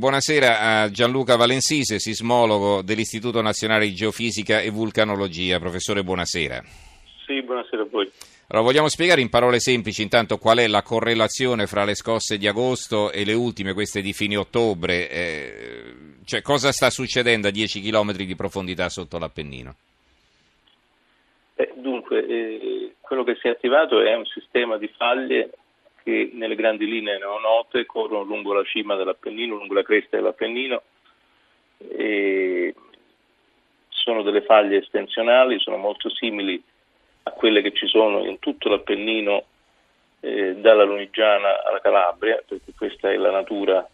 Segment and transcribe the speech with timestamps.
[0.00, 5.58] Buonasera a Gianluca Valensise, sismologo dell'Istituto Nazionale di Geofisica e Vulcanologia.
[5.58, 6.62] Professore, buonasera.
[7.26, 8.10] Sì, buonasera a voi.
[8.48, 12.48] Allora, vogliamo spiegare in parole semplici intanto qual è la correlazione fra le scosse di
[12.48, 15.10] agosto e le ultime, queste di fine ottobre?
[15.10, 19.74] Eh, cioè, cosa sta succedendo a 10 km di profondità sotto l'Appennino?
[21.56, 25.50] Eh, dunque, eh, quello che si è attivato è un sistema di faglie
[26.10, 30.82] che nelle grandi linee neonote corrono lungo la cima dell'Appennino, lungo la cresta dell'Appennino
[31.78, 32.74] e
[33.88, 36.60] sono delle faglie estensionali, sono molto simili
[37.22, 39.44] a quelle che ci sono in tutto l'Appennino
[40.18, 43.88] eh, dalla Lunigiana alla Calabria, perché questa è la natura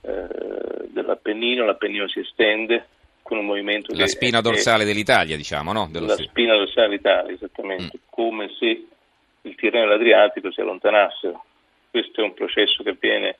[0.00, 2.86] eh, dell'Appennino, l'Appennino si estende
[3.22, 5.88] con un movimento la spina dorsale è, dell'Italia, diciamo, no?
[5.90, 8.02] Dello la spina dorsale dell'Italia, esattamente, mm.
[8.08, 8.86] come se
[9.42, 11.44] il Tirreno e l'Adriatico si allontanassero.
[11.90, 13.38] Questo è un processo che avviene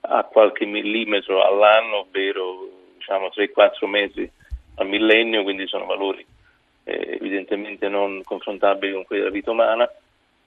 [0.00, 4.30] a qualche millimetro all'anno, ovvero diciamo 3-4 mesi
[4.76, 6.24] al millennio, quindi sono valori
[6.84, 9.90] eh, evidentemente non confrontabili con quelli della vita umana,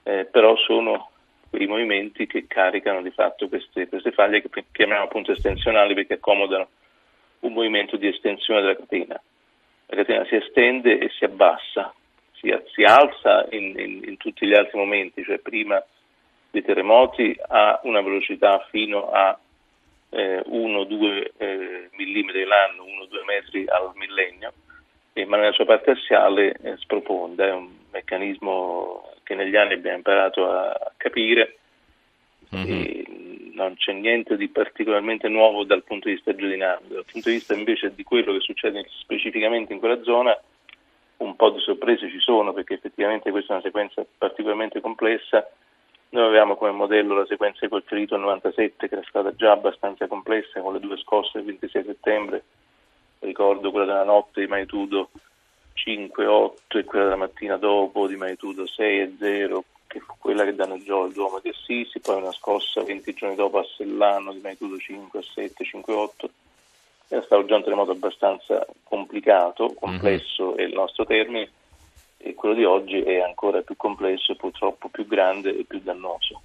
[0.03, 1.11] eh, però sono
[1.49, 6.69] quei movimenti che caricano di fatto queste, queste faglie che chiamiamo appunto estensionali perché accomodano
[7.39, 9.21] un movimento di estensione della catena.
[9.87, 11.93] La catena si estende e si abbassa
[12.41, 15.81] si, si alza in, in, in, tutti gli altri momenti, cioè prima
[16.51, 19.37] dei terremoti a una velocità fino a
[20.09, 24.51] eh, 1-2 eh, mm l'anno, 1-2 metri al millennio,
[25.13, 29.97] e, ma nella sua parte assiale eh, sprofonda, è un meccanismo che negli anni abbiamo
[29.97, 31.55] imparato a, a capire.
[32.53, 33.53] Mm-hmm.
[33.53, 37.53] non c'è niente di particolarmente nuovo dal punto di vista geodinamico, dal punto di vista
[37.53, 40.37] invece di quello che succede specificamente in quella zona
[41.21, 45.47] un po' di sorprese ci sono perché effettivamente questa è una sequenza particolarmente complessa.
[46.11, 49.51] Noi avevamo come modello la sequenza di quel ferito al 97 che era stata già
[49.51, 52.43] abbastanza complessa con le due scosse del 26 settembre,
[53.19, 55.09] ricordo quella della notte di magnitudo
[55.73, 61.13] 5-8 e quella della mattina dopo di magnitudo 6-0 che fu quella che danneggiò il
[61.13, 65.51] Duomo di Assisi, poi una scossa 20 giorni dopo a Sellano di magnitudo 5-7,
[65.85, 66.09] 5-8
[67.07, 70.57] è stato già un terremoto abbastanza complicato, complesso mm-hmm.
[70.57, 71.51] è il nostro termine,
[72.23, 76.41] e quello di oggi è ancora più complesso, purtroppo più grande e più dannoso.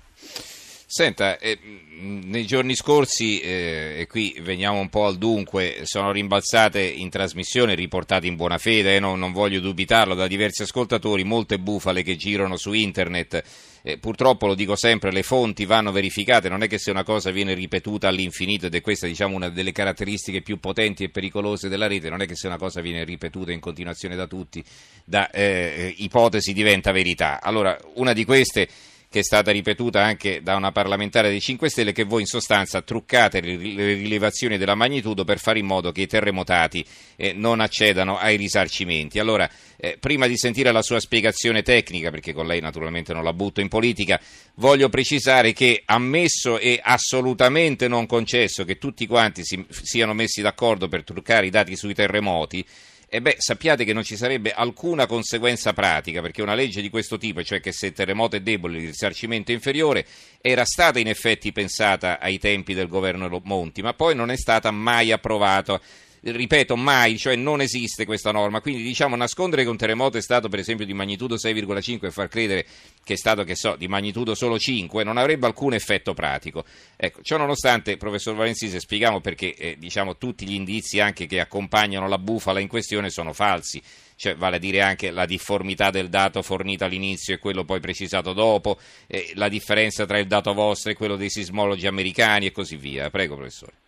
[0.96, 1.58] Senta, eh,
[1.98, 7.74] nei giorni scorsi, eh, e qui veniamo un po' al dunque, sono rimbalzate in trasmissione,
[7.74, 12.16] riportate in buona fede, eh, non, non, voglio dubitarlo, da diversi ascoltatori, molte bufale che
[12.16, 13.42] girano su internet.
[13.82, 17.30] Eh, purtroppo, lo dico sempre, le fonti vanno verificate, non è che se una cosa
[17.30, 21.88] viene ripetuta all'infinito, ed è questa diciamo, una delle caratteristiche più potenti e pericolose della
[21.88, 24.64] rete, non è che se una cosa viene ripetuta in continuazione da tutti,
[25.04, 27.42] da eh, ipotesi diventa verità.
[27.42, 28.66] Allora, una di queste
[29.16, 32.82] che è stata ripetuta anche da una parlamentare dei 5 Stelle, che voi in sostanza
[32.82, 36.84] truccate le rilevazioni della magnitudo per fare in modo che i terremotati
[37.16, 39.18] eh, non accedano ai risarcimenti.
[39.18, 43.32] Allora, eh, prima di sentire la sua spiegazione tecnica, perché con lei naturalmente non la
[43.32, 44.20] butto in politica,
[44.56, 50.88] voglio precisare che ammesso e assolutamente non concesso che tutti quanti si, siano messi d'accordo
[50.88, 52.62] per truccare i dati sui terremoti,
[53.08, 57.18] e beh, sappiate che non ci sarebbe alcuna conseguenza pratica, perché una legge di questo
[57.18, 60.04] tipo, cioè che se il terremoto è debole il risarcimento è inferiore,
[60.40, 64.72] era stata in effetti pensata ai tempi del governo Monti, ma poi non è stata
[64.72, 65.80] mai approvata
[66.20, 68.60] ripeto, mai, cioè non esiste questa norma.
[68.60, 72.28] Quindi diciamo nascondere che un terremoto è stato per esempio di magnitudo 6,5 e far
[72.28, 72.66] credere
[73.04, 76.64] che è stato, che so, di magnitudo solo 5 non avrebbe alcun effetto pratico.
[76.96, 82.08] Ecco, ciò nonostante, professor Valenzisi, spieghiamo perché eh, diciamo, tutti gli indizi anche che accompagnano
[82.08, 83.80] la bufala in questione sono falsi.
[84.18, 88.32] Cioè, vale a dire anche la difformità del dato fornito all'inizio e quello poi precisato
[88.32, 92.76] dopo, eh, la differenza tra il dato vostro e quello dei sismologi americani e così
[92.76, 93.10] via.
[93.10, 93.85] Prego, professore.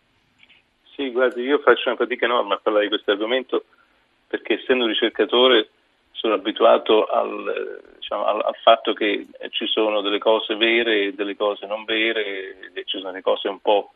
[0.99, 3.67] Sì, guardi, io faccio una fatica enorme a parlare di questo argomento
[4.27, 5.69] perché essendo ricercatore
[6.11, 11.37] sono abituato al, diciamo, al, al, fatto che ci sono delle cose vere e delle
[11.37, 13.93] cose non vere e ci sono delle cose un po'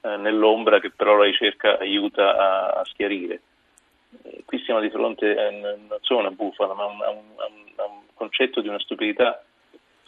[0.00, 3.40] eh, nell'ombra che però la ricerca aiuta a, a schiarire.
[4.22, 7.10] Eh, qui siamo di fronte a, non solo a una bufala, ma a un, a,
[7.10, 7.24] un,
[7.76, 9.44] a un concetto di una stupidità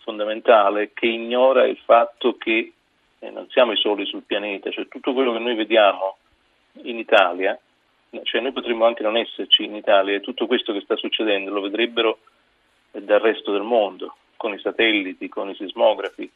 [0.01, 2.73] fondamentale che ignora il fatto che
[3.19, 6.17] eh, non siamo i soli sul pianeta, cioè tutto quello che noi vediamo
[6.83, 7.59] in Italia,
[8.23, 11.61] cioè noi potremmo anche non esserci in Italia e tutto questo che sta succedendo lo
[11.61, 12.19] vedrebbero
[12.91, 16.31] dal resto del mondo, con i satelliti, con i sismografi,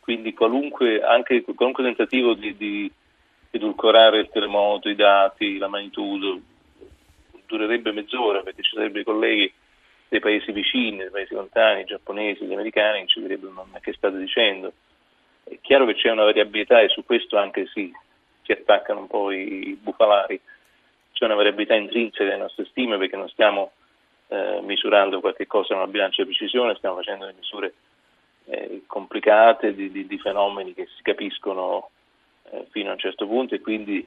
[0.00, 2.90] quindi qualunque, anche qualunque tentativo di, di
[3.50, 6.40] edulcorare il terremoto, i dati, la magnitudo,
[7.46, 9.52] durerebbe mezz'ora perché ci sarebbero i colleghi
[10.08, 14.18] dei paesi vicini, dei paesi lontani, i giapponesi, gli americani, ci direbbero ma che state
[14.18, 14.72] dicendo.
[15.42, 17.92] È chiaro che c'è una variabilità e su questo anche sì,
[18.46, 20.40] si attaccano un po' i bufalari.
[21.12, 23.72] C'è una variabilità intrinseca nelle nostre stime perché non stiamo
[24.28, 27.74] eh, misurando qualche cosa in una bilancia di precisione, stiamo facendo delle misure
[28.46, 31.90] eh, complicate di, di, di, fenomeni che si capiscono
[32.50, 34.06] eh, fino a un certo punto e quindi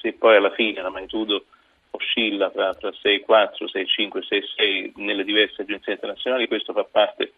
[0.00, 1.44] se poi alla fine la magnitudo
[1.90, 7.32] oscilla tra, tra 6,4, 6,5, 6,6 nelle diverse agenzie internazionali, questo fa parte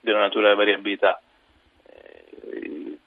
[0.00, 1.20] della natura della variabilità.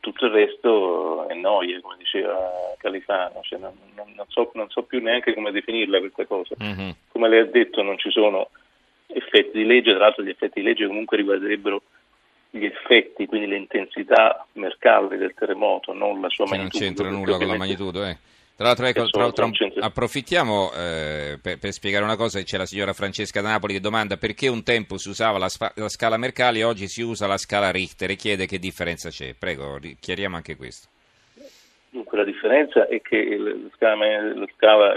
[0.03, 2.37] Tutto il resto è noia, come diceva
[2.77, 6.55] Califano, cioè non, non, so, non, so, più neanche come definirla questa cosa.
[6.61, 6.89] Mm-hmm.
[7.07, 8.49] Come lei ha detto non ci sono
[9.07, 11.83] effetti di legge, tra l'altro gli effetti di legge comunque riguarderebbero
[12.49, 16.83] gli effetti, quindi l'intensità mercale del terremoto, non la sua cioè magnitudo.
[16.83, 18.17] Non c'entra nulla con la magnitudo, eh.
[18.63, 19.49] Tra l'altro, ecco, tra, tra,
[19.81, 24.47] approfittiamo eh, per, per, spiegare una cosa, c'è la signora Francesca Napoli che domanda perché
[24.47, 28.11] un tempo si usava la, la, scala Mercalli e oggi si usa la scala Richter
[28.11, 29.35] e chiede che differenza c'è.
[29.37, 30.87] Prego, chiariamo anche questo.
[31.89, 34.93] Dunque la differenza è che la scala, la scala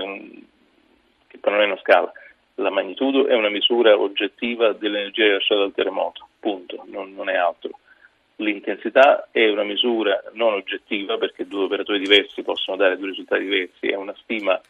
[1.27, 2.13] che però non è una scala,
[2.55, 7.81] la magnitudo è una misura oggettiva dell'energia rilasciata dal terremoto, punto, non, non è altro
[8.37, 13.87] L'intensità è una misura non oggettiva perché due operatori diversi possono dare due risultati diversi,
[13.87, 14.61] è una stima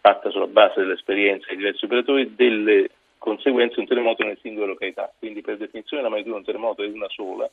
[0.00, 5.12] fatta sulla base dell'esperienza dei diversi operatori delle conseguenze di un terremoto nelle singole località.
[5.18, 7.48] Quindi per definizione la magnitudo di un terremoto è una sola,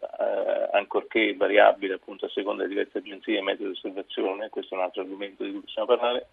[0.00, 4.78] eh, ancorché variabile appunto a seconda delle diverse agenzie e metodi di osservazione, questo è
[4.78, 6.28] un altro argomento di cui possiamo parlare,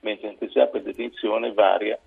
[0.00, 1.98] mentre l'intensità per definizione varia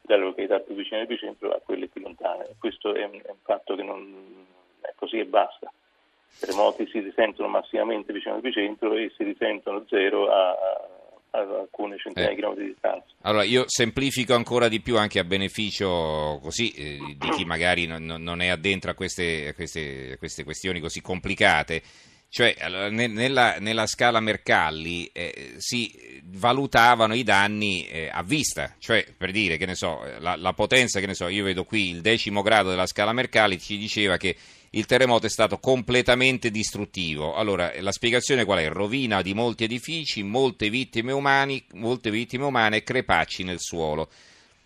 [0.00, 2.54] dalle località più vicine all'epicentro a quelle più lontane.
[2.58, 4.54] Questo è un, è un fatto che non
[4.96, 5.66] così e basta.
[5.68, 12.30] I terremoti si risentono massimamente vicino all'epicentro e si risentono zero a, a alcune centinaia
[12.30, 12.34] eh.
[12.34, 13.06] di chilometri di distanza.
[13.22, 18.04] Allora, io semplifico ancora di più anche a beneficio così, eh, di chi magari non,
[18.04, 21.82] non è addentro a queste, a, queste, a queste, questioni così complicate.
[22.28, 22.54] Cioè,
[22.90, 29.56] nella, nella scala Mercalli eh, si valutavano i danni eh, a vista, cioè per dire
[29.56, 32.68] che ne so, la, la potenza, che ne so, io vedo qui il decimo grado
[32.68, 34.36] della scala Mercalli ci diceva che
[34.70, 37.34] il terremoto è stato completamente distruttivo.
[37.34, 38.68] Allora, la spiegazione qual è?
[38.68, 44.10] Rovina di molti edifici, molte vittime, umani, molte vittime umane e crepacci nel suolo.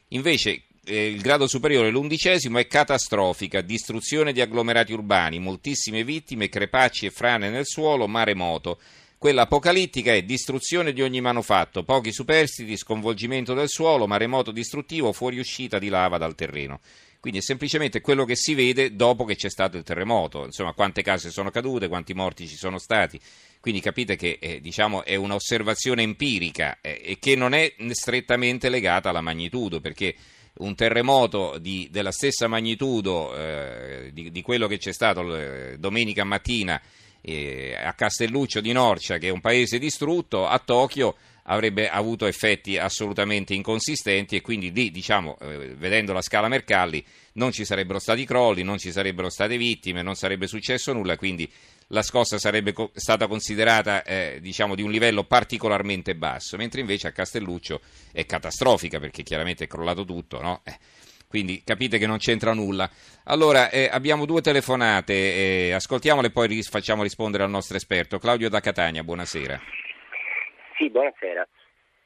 [0.08, 7.10] Invece, il grado superiore, l'undicesimo, è catastrofica, distruzione di agglomerati urbani, moltissime vittime, crepacci e
[7.10, 8.80] frane nel suolo, maremoto.
[9.18, 15.78] Quella apocalittica è distruzione di ogni manufatto, pochi superstiti, sconvolgimento del suolo, maremoto distruttivo, fuoriuscita
[15.78, 16.80] di lava dal terreno.
[17.20, 21.02] Quindi è semplicemente quello che si vede dopo che c'è stato il terremoto, insomma quante
[21.02, 23.20] case sono cadute, quanti morti ci sono stati.
[23.60, 29.10] Quindi capite che eh, diciamo, è un'osservazione empirica eh, e che non è strettamente legata
[29.10, 30.14] alla magnitudo, perché
[30.58, 36.25] un terremoto di, della stessa magnitudo eh, di, di, quello che c'è stato eh, domenica
[36.25, 36.81] mattina
[37.20, 42.79] eh, a Castelluccio di Norcia, che è un paese distrutto, a Tokyo avrebbe avuto effetti
[42.79, 47.05] assolutamente inconsistenti e quindi lì, diciamo, eh, vedendo la scala Mercalli,
[47.35, 51.50] non ci sarebbero stati crolli, non ci sarebbero state vittime, non sarebbe successo nulla, quindi
[51.90, 57.08] la scossa sarebbe co- stata considerata eh, diciamo, di un livello particolarmente basso, mentre invece
[57.08, 57.81] a Castelluccio
[58.12, 60.62] è catastrofica perché chiaramente è crollato tutto, no?
[60.64, 60.76] eh,
[61.28, 62.88] quindi capite che non c'entra nulla.
[63.25, 68.19] Allora, eh, abbiamo due telefonate, eh, ascoltiamole e poi ris- facciamo rispondere al nostro esperto.
[68.19, 69.60] Claudio da Catania, buonasera.
[70.76, 71.46] Sì, buonasera.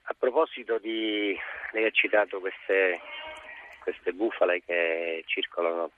[0.06, 1.34] A proposito di...
[1.72, 3.00] lei ha citato queste,
[3.82, 5.91] queste bufale che circolano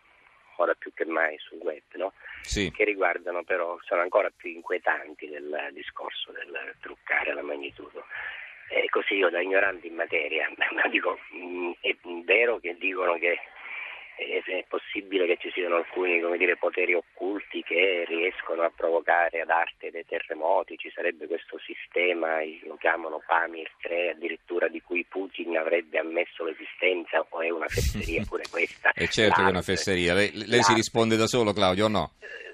[0.57, 2.13] ora più che mai sul web, no?
[2.43, 2.71] sì.
[2.71, 8.05] che riguardano però, sono ancora più inquietanti del discorso del truccare la magnitudo.
[8.69, 11.95] E così io da ignorante in materia, ma dico, mm, è
[12.25, 13.39] vero che dicono che
[14.17, 19.91] è possibile che ci siano alcuni dire, poteri occulti che riescono a provocare ad arte
[19.91, 25.99] dei terremoti, ci sarebbe questo sistema, lo chiamano Pamir 3, addirittura di cui Putin avrebbe
[25.99, 28.93] ammesso l'esistenza, o è una fesseria pure questa?
[28.93, 32.13] È certo che è una fesseria, lei, lei si risponde da solo Claudio o no?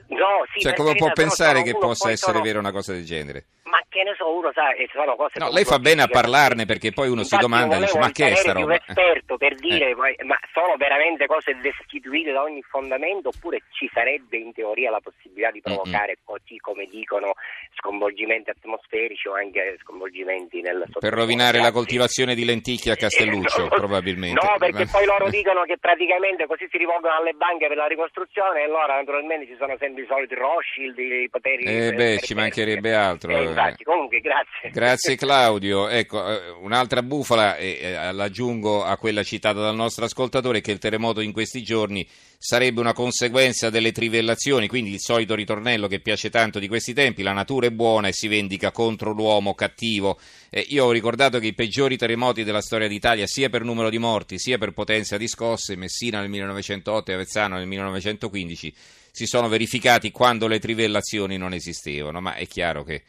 [0.08, 2.44] No, sì, cioè, come può pensare che possa essere sono...
[2.44, 3.46] vera una cosa del genere?
[3.92, 5.38] Che ne so, uno sa che sono cose...
[5.38, 8.32] No, lei fa bene a parlarne perché poi uno Infatti, si domanda, dice, ma che
[8.32, 8.64] è sta roba?
[8.64, 10.24] un esperto per dire, eh.
[10.24, 15.50] ma sono veramente cose destituite da ogni fondamento oppure ci sarebbe in teoria la possibilità
[15.50, 16.24] di provocare, mm-hmm.
[16.24, 17.34] così come dicono,
[17.76, 24.40] sconvolgimenti atmosferici o anche sconvolgimenti nel Per rovinare la coltivazione di lenticchie a Castelluccio, probabilmente.
[24.40, 28.60] No, perché poi loro dicono che praticamente così si rivolgono alle banche per la ricostruzione
[28.60, 31.64] e allora naturalmente ci sono sempre i soliti Rothschild, i poteri...
[31.64, 33.32] Eh beh, ci mancherebbe altro.
[33.32, 34.70] Eh, Comunque, grazie.
[34.70, 35.88] Grazie Claudio.
[35.88, 40.78] Ecco, eh, un'altra bufala, e eh, l'aggiungo a quella citata dal nostro ascoltatore, che il
[40.78, 42.06] terremoto in questi giorni
[42.38, 47.22] sarebbe una conseguenza delle trivellazioni, quindi il solito ritornello che piace tanto di questi tempi,
[47.22, 50.18] la natura è buona e si vendica contro l'uomo cattivo.
[50.50, 53.98] Eh, io ho ricordato che i peggiori terremoti della storia d'Italia, sia per numero di
[53.98, 58.74] morti, sia per potenza di scosse, Messina nel 1908 e Avezzano nel 1915,
[59.12, 63.02] si sono verificati quando le trivellazioni non esistevano, ma è chiaro che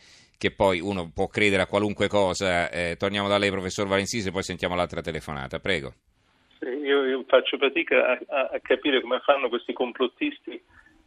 [0.43, 2.69] che poi uno può credere a qualunque cosa.
[2.69, 5.59] Eh, torniamo da lei, professor Valensisi, e poi sentiamo l'altra telefonata.
[5.59, 5.93] Prego.
[6.59, 10.61] Sì, io, io, faccio fatica a, a, a, capire come fanno questi complottisti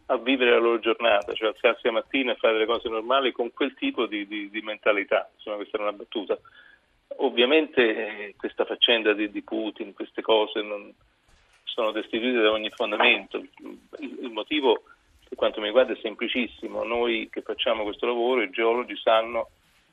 [0.07, 3.53] a vivere la loro giornata, cioè alzarsi la mattina e fare le cose normali con
[3.53, 5.29] quel tipo di, di, di mentalità.
[5.35, 6.39] Insomma, questa era una battuta.
[7.19, 10.91] Ovviamente eh, questa faccenda di, di, Putin, queste cose non
[11.65, 13.37] sono destituite da ogni fondamento.
[13.37, 14.85] Il, il motivo
[15.37, 16.83] per quanto mi riguarda è semplicissimo.
[16.83, 19.51] Noi che facciamo questo lavoro, i geologi sanno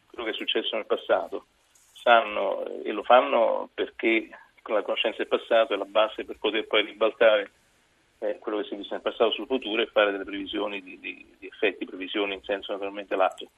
[0.07, 1.47] quello che è successo nel passato,
[1.91, 4.29] sanno e lo fanno perché
[4.61, 7.51] con la conoscenza del passato è la base per poter poi ribaltare
[8.19, 10.97] eh, quello che si è visto nel passato sul futuro e fare delle previsioni di,
[10.99, 13.49] di, di effetti, previsioni in senso naturalmente lato.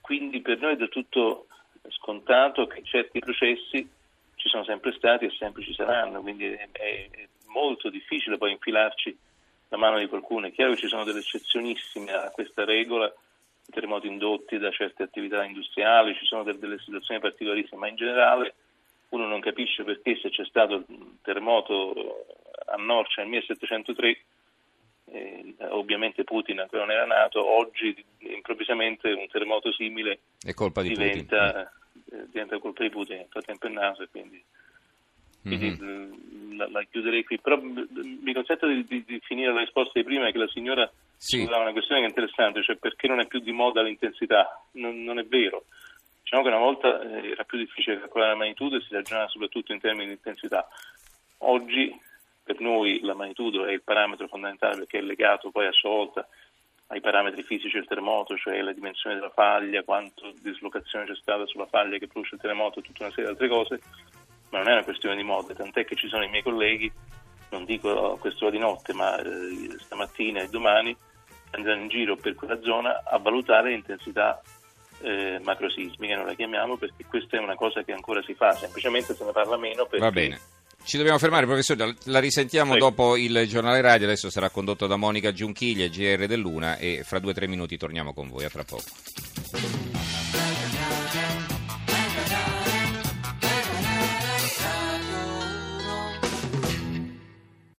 [0.00, 1.48] Quindi per noi è del tutto
[1.90, 3.86] scontato che certi processi
[4.36, 9.16] ci sono sempre stati e sempre ci saranno, quindi è, è molto difficile poi infilarci
[9.68, 10.46] la mano di qualcuno.
[10.46, 13.12] È chiaro che ci sono delle eccezionissime a questa regola,
[13.70, 18.54] terremoti indotti da certe attività industriali, ci sono delle, situazioni particolarissime, ma in generale
[19.10, 22.26] uno non capisce perché se c'è stato il terremoto
[22.66, 24.18] a Norcia nel 1703,
[25.10, 30.20] eh, ovviamente Putin ancora non era nato, oggi improvvisamente un terremoto simile
[30.94, 31.70] diventa,
[32.10, 34.42] eh, diventa colpa di Putin, nel frattempo è nato e quindi
[35.42, 36.56] quindi mm-hmm.
[36.56, 37.38] la, la, chiuderei qui.
[37.40, 41.44] Però mi consente di, di, di, finire la risposta di prima che la signora sì.
[41.44, 44.62] dava una questione che è interessante, cioè perché non è più di moda l'intensità?
[44.72, 45.64] Non, non è vero.
[46.22, 49.72] Diciamo che una volta eh, era più difficile calcolare la magnitudo e si ragionava soprattutto
[49.72, 50.68] in termini di intensità.
[51.38, 51.96] Oggi
[52.42, 56.28] per noi la magnitudo è il parametro fondamentale perché è legato poi a sua volta
[56.88, 61.66] ai parametri fisici del terremoto, cioè la dimensione della faglia, quanto dislocazione c'è stata sulla
[61.66, 63.80] faglia che produce il terremoto e tutta una serie di altre cose
[64.50, 66.90] ma non è una questione di moda, tant'è che ci sono i miei colleghi,
[67.50, 70.96] non dico a quest'ora di notte, ma eh, stamattina e domani
[71.50, 74.40] andranno in giro per quella zona a valutare l'intensità
[75.00, 79.14] eh, macrosismica, non la chiamiamo perché questa è una cosa che ancora si fa, semplicemente
[79.14, 80.04] se ne parla meno perché...
[80.04, 80.40] Va bene.
[80.84, 82.88] Ci dobbiamo fermare, professore, la risentiamo Prego.
[82.88, 87.32] dopo il giornale radio, adesso sarà condotto da Monica Giunchiglia, GR dell'Una e fra due
[87.32, 89.87] o tre minuti torniamo con voi, a tra poco.